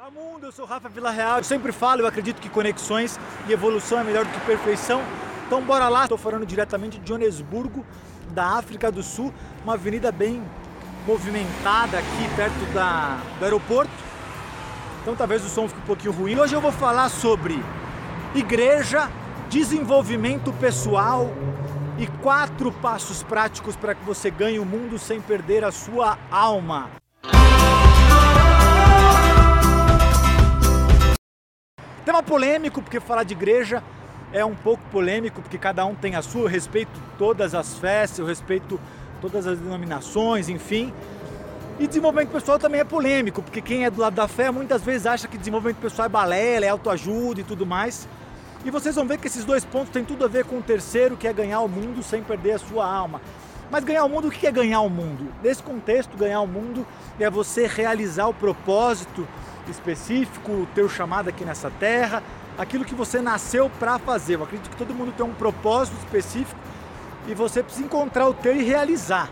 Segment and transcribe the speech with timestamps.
[0.00, 1.36] Fala mundo, eu sou Rafa Vila Real.
[1.36, 5.02] Eu sempre falo, eu acredito que conexões e evolução é melhor do que perfeição.
[5.46, 6.04] Então bora lá.
[6.04, 7.84] Estou falando diretamente de Joanesburgo,
[8.30, 9.30] da África do Sul,
[9.62, 10.42] uma avenida bem
[11.06, 13.92] movimentada aqui perto da, do aeroporto.
[15.02, 16.38] Então talvez o som fique um pouquinho ruim.
[16.38, 17.62] Hoje eu vou falar sobre
[18.34, 19.10] igreja,
[19.50, 21.30] desenvolvimento pessoal
[21.98, 26.88] e quatro passos práticos para que você ganhe o mundo sem perder a sua alma.
[32.20, 33.82] Tema polêmico, porque falar de igreja
[34.30, 38.18] é um pouco polêmico, porque cada um tem a sua, eu respeito todas as festas,
[38.18, 38.78] eu respeito
[39.22, 40.92] todas as denominações, enfim.
[41.78, 45.06] E desenvolvimento pessoal também é polêmico, porque quem é do lado da fé muitas vezes
[45.06, 48.06] acha que desenvolvimento pessoal é balela, é autoajuda e tudo mais.
[48.66, 51.16] E vocês vão ver que esses dois pontos têm tudo a ver com o terceiro,
[51.16, 53.20] que é ganhar o mundo sem perder a sua alma.
[53.70, 55.32] Mas ganhar o mundo, o que é ganhar o mundo?
[55.42, 56.86] Nesse contexto, ganhar o mundo
[57.18, 59.26] é você realizar o propósito
[59.70, 62.22] específico, o teu chamado aqui nessa terra,
[62.58, 64.36] aquilo que você nasceu para fazer.
[64.36, 66.58] Eu acredito que todo mundo tem um propósito específico
[67.26, 69.30] e você precisa encontrar o teu e realizar.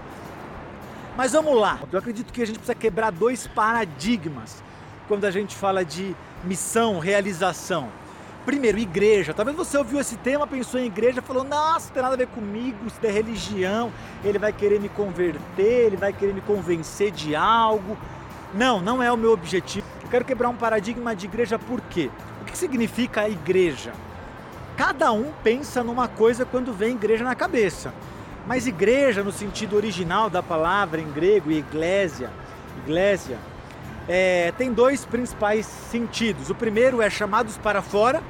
[1.17, 1.81] Mas vamos lá.
[1.93, 4.63] Eu acredito que a gente precisa quebrar dois paradigmas
[5.09, 6.15] quando a gente fala de
[6.45, 7.89] missão, realização.
[8.47, 9.35] Primeiro, igreja.
[9.35, 12.29] Talvez você ouviu esse tema, pensou em igreja, falou: Nossa, não tem nada a ver
[12.29, 13.93] comigo, isso é religião,
[14.25, 17.99] ele vai querer me converter, ele vai querer me convencer de algo.
[18.55, 19.87] Não, não é o meu objetivo.
[20.11, 22.11] Quero quebrar um paradigma de igreja por quê?
[22.41, 23.93] O que significa a igreja?
[24.77, 27.93] Cada um pensa numa coisa quando vem igreja na cabeça.
[28.47, 32.31] Mas igreja, no sentido original da palavra em grego, iglesia,
[32.85, 33.37] iglesia,
[34.09, 36.49] é, tem dois principais sentidos.
[36.49, 38.23] O primeiro é chamados para fora,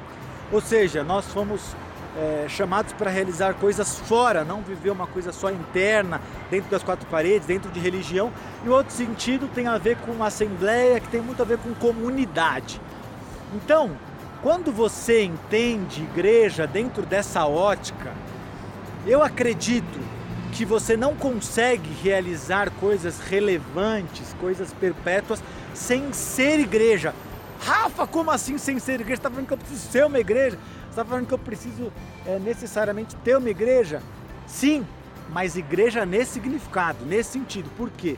[0.51, 1.73] ou seja, nós fomos
[2.17, 7.07] é, chamados para realizar coisas fora, não viver uma coisa só interna, dentro das quatro
[7.07, 8.31] paredes, dentro de religião.
[8.65, 11.73] E o outro sentido tem a ver com assembleia, que tem muito a ver com
[11.75, 12.81] comunidade.
[13.53, 13.91] Então,
[14.41, 18.13] quando você entende igreja dentro dessa ótica,
[19.05, 19.99] eu acredito
[20.51, 27.13] que você não consegue realizar coisas relevantes, coisas perpétuas, sem ser igreja.
[27.59, 29.15] Rafa, como assim sem ser igreja?
[29.15, 30.57] Você está falando que eu preciso ser uma igreja?
[30.57, 31.91] Você está falando que eu preciso
[32.25, 34.01] é, necessariamente ter uma igreja?
[34.47, 34.85] Sim,
[35.31, 37.69] mas igreja nesse significado, nesse sentido.
[37.77, 38.17] Por quê?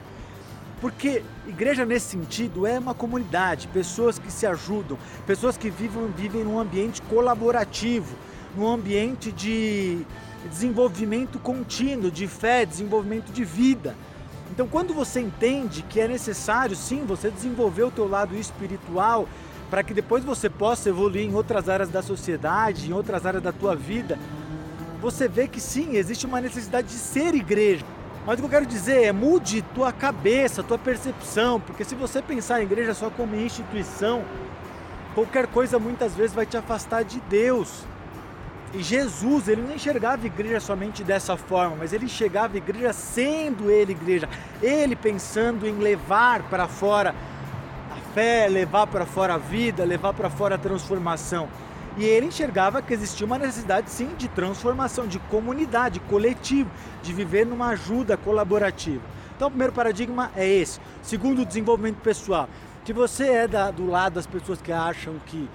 [0.80, 4.98] Porque igreja nesse sentido é uma comunidade, pessoas que se ajudam,
[5.28, 8.16] pessoas que vivem, vivem num ambiente colaborativo,
[8.56, 10.06] num ambiente de
[10.50, 13.96] desenvolvimento contínuo, de fé, desenvolvimento de vida.
[14.52, 19.28] Então, quando você entende que é necessário, sim, você desenvolver o teu lado espiritual
[19.70, 23.54] para que depois você possa evoluir em outras áreas da sociedade, em outras áreas da
[23.54, 24.20] tua vida,
[25.02, 27.86] você vê que sim, existe uma necessidade de ser igreja.
[28.26, 32.22] Mas o que eu quero dizer é mude tua cabeça, tua percepção, porque se você
[32.22, 34.24] pensar em igreja só como instituição,
[35.16, 37.86] qualquer coisa muitas vezes vai te afastar de Deus.
[38.74, 42.94] E Jesus, ele não enxergava a igreja somente dessa forma, mas ele enxergava a igreja
[42.94, 44.30] sendo ele igreja,
[44.62, 47.14] ele pensando em levar para fora
[47.92, 51.50] a fé, levar para fora a vida, levar para fora a transformação.
[51.98, 56.70] E ele enxergava que existia uma necessidade sim de transformação, de comunidade, coletivo,
[57.04, 59.04] de viver numa ajuda colaborativa.
[59.36, 60.80] Então o primeiro paradigma é esse.
[61.02, 62.48] Segundo, o desenvolvimento pessoal.
[62.86, 65.50] Que você é da, do lado das pessoas que acham que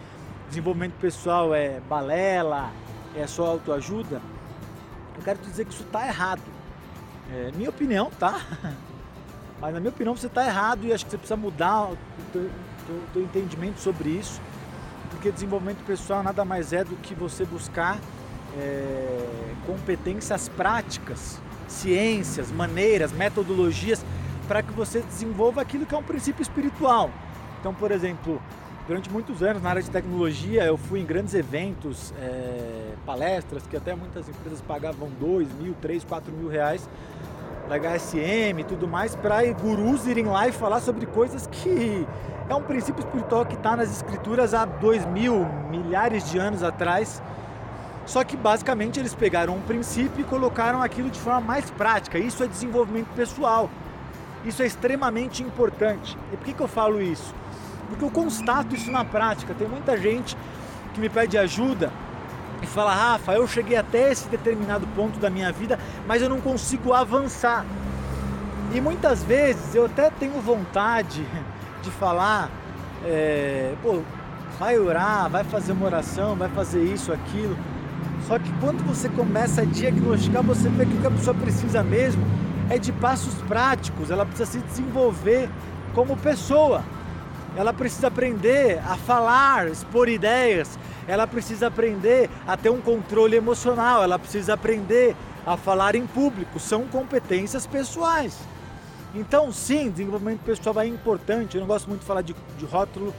[0.49, 2.71] desenvolvimento pessoal é balela,
[3.17, 4.21] é só autoajuda,
[5.17, 6.43] eu quero te dizer que isso está errado.
[7.33, 8.41] É minha opinião, tá?
[9.61, 11.99] Mas na minha opinião você está errado e acho que você precisa mudar o
[12.33, 12.51] teu,
[12.87, 14.41] teu, teu entendimento sobre isso.
[15.11, 17.99] Porque desenvolvimento pessoal nada mais é do que você buscar
[18.59, 24.05] é, competências práticas, ciências, maneiras, metodologias
[24.47, 27.11] para que você desenvolva aquilo que é um princípio espiritual.
[27.61, 28.41] Então, por exemplo,
[28.87, 33.77] Durante muitos anos na área de tecnologia eu fui em grandes eventos, é, palestras que
[33.77, 36.89] até muitas empresas pagavam 2 mil, 3, 4 mil reais
[37.69, 42.07] da HSM e tudo mais para gurus irem lá e falar sobre coisas que
[42.49, 47.21] é um princípio espiritual que está nas escrituras há dois mil, milhares de anos atrás.
[48.07, 52.21] Só que basicamente eles pegaram um princípio e colocaram aquilo de forma mais prática.
[52.21, 53.69] Isso é desenvolvimento pessoal.
[54.45, 56.17] Isso é extremamente importante.
[56.33, 57.35] E por que, que eu falo isso?
[57.89, 59.55] Porque eu constato isso na prática.
[59.55, 60.37] Tem muita gente
[60.95, 61.93] que me pede ajuda
[62.63, 66.41] e fala: Rafa, eu cheguei até esse determinado ponto da minha vida, mas eu não
[66.41, 67.65] consigo avançar.
[68.75, 71.27] E muitas vezes eu até tenho vontade
[71.83, 72.51] de falar:
[73.05, 74.03] é, pô,
[74.59, 77.57] vai orar, vai fazer uma oração, vai fazer isso, aquilo.
[78.27, 81.83] Só que quando você começa a diagnosticar, você vê que o que a pessoa precisa
[81.83, 82.25] mesmo
[82.69, 85.49] é de passos práticos, ela precisa se desenvolver
[85.95, 86.83] como pessoa.
[87.57, 94.03] Ela precisa aprender a falar, expor ideias, ela precisa aprender a ter um controle emocional,
[94.03, 95.17] ela precisa aprender
[95.47, 96.61] a falar em público.
[96.61, 98.37] São competências pessoais.
[99.15, 101.57] Então, sim, desenvolvimento pessoal é importante.
[101.57, 103.15] Eu não gosto muito de falar de, de rótulo,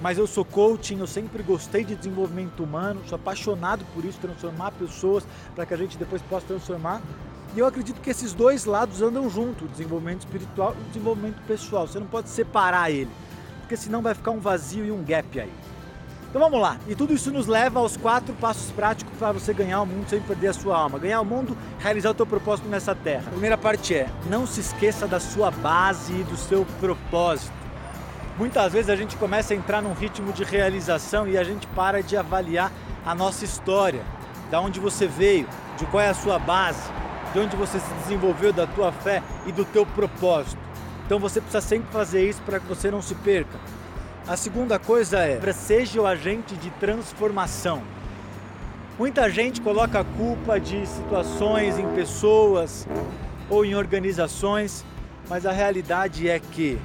[0.00, 4.70] mas eu sou coaching, eu sempre gostei de desenvolvimento humano, sou apaixonado por isso, transformar
[4.72, 7.02] pessoas para que a gente depois possa transformar.
[7.54, 11.86] E eu acredito que esses dois lados andam junto, desenvolvimento espiritual e desenvolvimento pessoal.
[11.86, 13.10] Você não pode separar ele,
[13.62, 15.52] porque senão vai ficar um vazio e um gap aí.
[16.32, 16.78] Então vamos lá.
[16.88, 20.18] E tudo isso nos leva aos quatro passos práticos para você ganhar o mundo sem
[20.18, 20.98] perder a sua alma.
[20.98, 23.24] Ganhar o mundo, realizar o teu propósito nessa terra.
[23.26, 27.52] A primeira parte é: não se esqueça da sua base e do seu propósito.
[28.38, 32.02] Muitas vezes a gente começa a entrar num ritmo de realização e a gente para
[32.02, 32.72] de avaliar
[33.04, 34.02] a nossa história,
[34.50, 36.90] da onde você veio, de qual é a sua base,
[37.34, 40.71] de onde você se desenvolveu, da tua fé e do teu propósito.
[41.06, 43.58] Então você precisa sempre fazer isso para que você não se perca.
[44.26, 47.82] A segunda coisa é, seja o agente de transformação.
[48.98, 52.86] Muita gente coloca a culpa de situações em pessoas
[53.50, 54.84] ou em organizações,
[55.28, 56.78] mas a realidade é que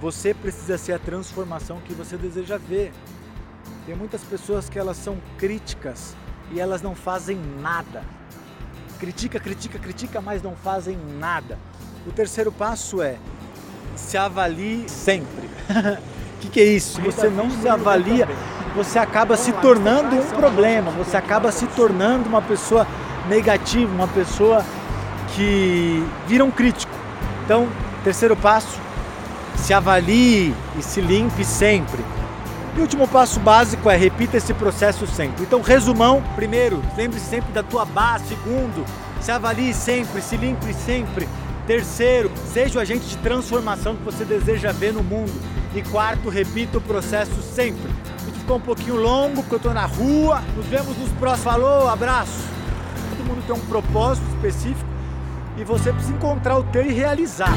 [0.00, 2.92] você precisa ser a transformação que você deseja ver.
[3.84, 6.14] Tem muitas pessoas que elas são críticas
[6.52, 8.04] e elas não fazem nada.
[9.00, 11.58] Critica, critica, critica, mas não fazem nada.
[12.06, 13.16] O terceiro passo é
[13.98, 15.50] se avalie sempre.
[15.68, 16.94] O que, que é isso?
[16.96, 18.28] Se você não se avalia,
[18.74, 22.86] você acaba se tornando um problema, você acaba se tornando uma pessoa
[23.28, 24.64] negativa, uma pessoa
[25.34, 26.92] que vira um crítico.
[27.44, 27.68] Então,
[28.04, 28.80] terceiro passo,
[29.56, 32.02] se avalie e se limpe sempre.
[32.76, 35.42] E o último passo básico é repita esse processo sempre.
[35.42, 38.28] Então, resumão: primeiro, lembre-se sempre da tua base.
[38.28, 38.84] Segundo,
[39.20, 41.28] se avalie sempre, se limpe sempre.
[41.68, 45.30] Terceiro, seja o agente de transformação que você deseja ver no mundo.
[45.74, 47.90] E quarto, repita o processo sempre.
[48.22, 50.42] O vídeo ficou um pouquinho longo porque eu estou na rua.
[50.56, 51.44] Nos vemos nos próximos.
[51.44, 52.42] Falou, abraço.
[53.10, 54.88] Todo mundo tem um propósito específico
[55.58, 57.52] e você precisa encontrar o teu e realizar.